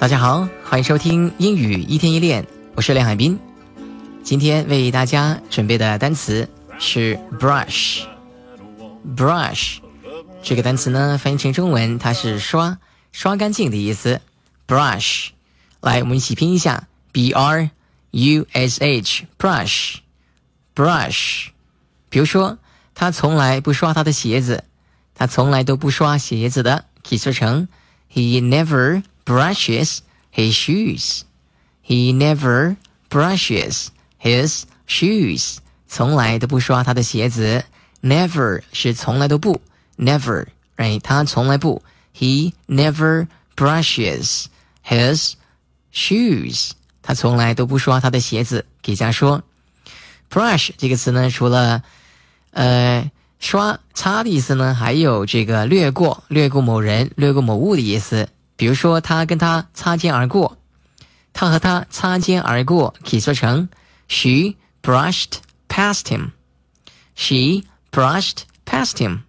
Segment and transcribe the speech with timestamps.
[0.00, 3.38] 大家好，欢迎收听英语一天一练，我是梁海滨。
[4.22, 6.48] 今天为大家准备的单词
[6.78, 8.04] 是 brush。
[9.14, 9.76] brush
[10.42, 12.78] 这个单词呢，翻译成中文，它是刷、
[13.12, 14.22] 刷干净的意思。
[14.66, 15.28] brush，
[15.82, 17.68] 来，我们一起拼一下：b r
[18.12, 21.48] u s h，brush，brush。
[22.08, 22.56] 比如说，
[22.94, 24.64] 他从来不刷他的鞋子，
[25.14, 27.68] 他从来都不刷鞋子的，可以说成
[28.10, 29.02] he never。
[29.25, 29.99] brushes
[30.33, 31.21] his shoes.
[31.81, 32.77] He never
[33.09, 33.87] brushes
[34.19, 35.57] his shoes.
[35.87, 37.63] 从来都不刷他的鞋子。
[38.01, 39.61] Never 是从来都不，
[39.97, 41.81] never，哎，他从来不。
[42.15, 44.45] He never brushes
[44.85, 45.33] his
[45.91, 46.71] shoes.
[47.01, 48.65] 他从来都不刷他的鞋子。
[48.83, 49.43] 可以这样说，
[50.29, 51.83] brush 这个词呢，除了
[52.51, 58.29] 呃刷擦的意思呢，还有这个掠过、掠过某人、掠过某物的意思。
[58.60, 60.58] 比如说，他跟他擦肩而过，
[61.32, 63.70] 他和他擦肩而过，可以说成
[64.06, 66.32] She brushed past him.
[67.14, 69.20] She brushed past him.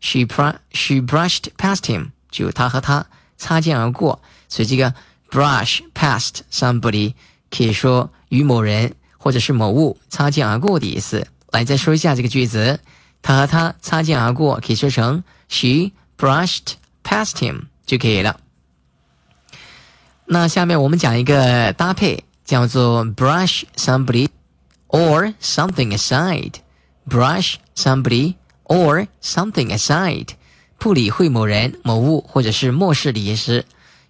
[0.00, 2.12] She br she brushed past him.
[2.30, 3.04] 就他和他
[3.36, 4.94] 擦肩而过，所以这个
[5.30, 7.12] brush past somebody
[7.50, 11.28] 可以说与某人或者是某物擦肩而过的意思。
[11.50, 12.80] 来，再说一下这个句子，
[13.20, 18.40] 他和他擦肩而过，可以说成 She brushed past him 就可以了。
[20.26, 24.28] 那下面我们讲一个搭配，叫做 brush somebody
[24.88, 26.54] or something aside。
[27.08, 30.30] brush somebody or something aside，
[30.76, 33.64] 不理会某人、某物或者是漠视的意思。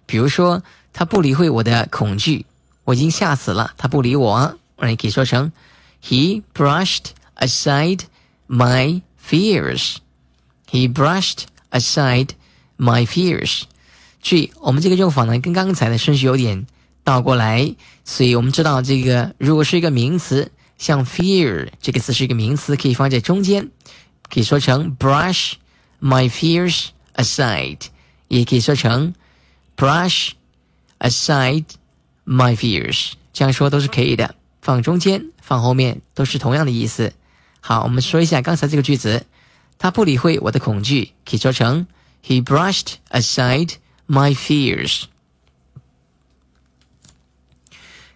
[0.07, 2.47] 比如说，他不理会我的恐惧，
[2.85, 4.57] 我已经吓死了，他不理我。
[4.77, 5.51] 那你可以说成
[6.03, 8.01] He brushed aside
[8.47, 9.97] my fears.
[10.71, 12.29] He brushed aside
[12.79, 13.63] my fears.
[14.27, 16.67] 注意，我们这个用法呢，跟刚才的顺序有点
[17.01, 23.69] 倒过来，所以我们知道这个如果是一个名词，像 fear 这个词是一个名词，可以放在中间，
[24.29, 25.53] 可以说成 brush
[26.01, 27.79] my fears aside，
[28.27, 29.13] 也可以说成
[29.77, 30.31] brush
[30.99, 31.63] aside
[32.25, 37.13] my fears，这样说都是可以的，放中间，放后面都是同样的意思。
[37.61, 39.25] 好，我们说一下刚才这个句子，
[39.77, 41.87] 他不理会我的恐惧，可以说成
[42.25, 43.75] he brushed aside。
[44.07, 45.03] My fears，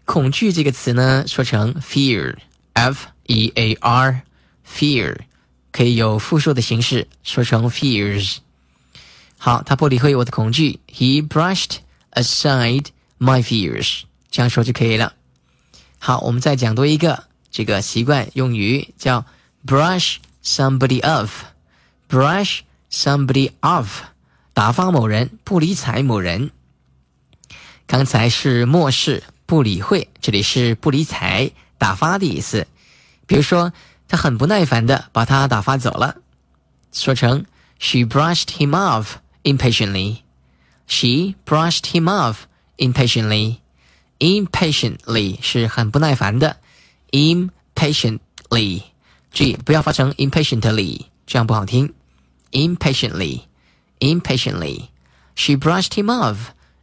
[0.05, 5.17] 恐惧这个词呢，说成 fear，f e a r，fear
[5.73, 8.37] 可以有复数的形式，说成 fears。
[9.37, 11.79] 好，他不理会我的恐惧，He brushed
[12.11, 12.85] aside
[13.19, 15.13] my fears，这样说就可以了。
[15.99, 19.25] 好，我们再讲多一个这个习惯用语，叫
[19.65, 22.59] brush somebody off，brush
[22.89, 24.10] somebody off。
[24.61, 26.51] 打发某人，不理睬某人。
[27.87, 31.49] 刚才是漠视、不理会，这里是不理睬、
[31.79, 32.67] 打发的意思。
[33.25, 33.73] 比如说，
[34.07, 36.17] 他很不耐烦的把他打发走了，
[36.93, 37.47] 说成
[37.79, 40.17] She brushed him off impatiently.
[40.85, 42.41] She brushed him off
[42.77, 43.55] impatiently.
[44.19, 46.57] Impatiently 是很不耐烦的
[47.09, 48.83] ，impatiently
[49.31, 51.95] 注意不要发成 impatiently，这样不好听。
[52.51, 53.45] Impatiently。
[54.00, 54.88] impatiently.
[55.34, 56.36] She brushed him off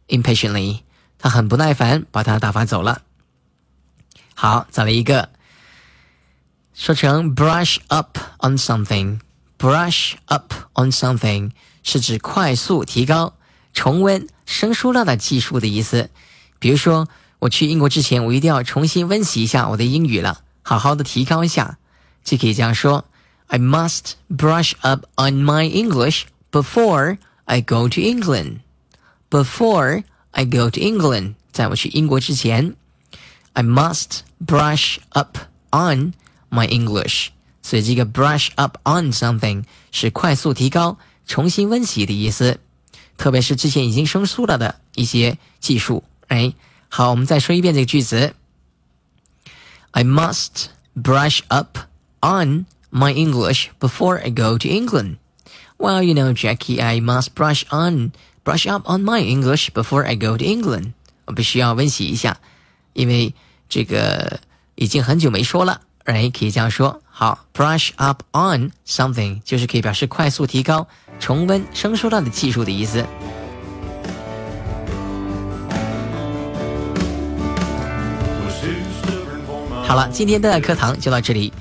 [0.08, 0.82] impatiently.
[1.18, 3.02] 她很不耐烦，把他打发走了。
[4.34, 5.30] 好，再来一个，
[6.74, 11.52] 说成 brush up on something。brush up on something
[11.82, 13.34] 是指快速提高、
[13.72, 16.10] 重温生疏了的技术的意思。
[16.58, 17.08] 比如说，
[17.38, 21.78] 我去英国之前，我一定要重新温习一下我的英语了，好好的提高一下，
[22.24, 23.06] 就可以这样说：
[23.46, 28.60] I must brush up on my English before I go to England.
[29.30, 32.74] Before I go to England，在我去英国之前，
[33.52, 35.38] I must brush up
[35.70, 36.14] on
[36.50, 37.28] my English。
[37.62, 42.60] 所以这个 brush up on something 是快速提高、重新温习的意思，
[43.16, 46.04] 特别是之前已经生疏了的一些技术。
[46.28, 46.54] 哎，
[46.88, 48.34] 好，我们再说一遍这个句子：
[49.92, 51.78] I must brush up
[52.20, 55.16] on my English before I go to England。
[55.79, 58.11] Well, you know, Jackie, I must brush on,
[58.43, 60.91] brush up on my English before I go to England.
[61.25, 62.37] 我必须要温习一下，
[62.93, 63.33] 因为
[63.69, 64.39] 这个
[64.75, 67.01] 已经很久没说了，哎，可以这样说。
[67.09, 70.87] 好，brush up on something 就是可以表示快速提高、
[71.19, 73.05] 重温生疏到的技术的意思。
[79.85, 81.51] 好了，今天的课堂就到这里。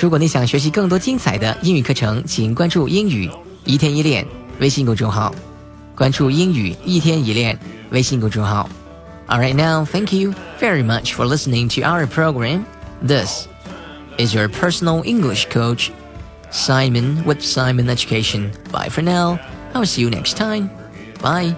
[0.00, 3.30] 如果你想学习更多精彩的英语课程，请关注英语
[3.65, 4.25] 一天一练
[4.59, 5.33] 微信公众号，
[5.95, 7.57] 关注英语一天一练。
[7.91, 8.69] 微信公众号。
[9.27, 12.65] All right, now, thank you very much for listening to our program.
[13.01, 13.47] This
[14.17, 15.91] is your personal English coach,
[16.51, 18.51] Simon with Simon Education.
[18.71, 19.39] Bye for now.
[19.73, 20.69] I'll see you next time.
[21.21, 21.55] Bye.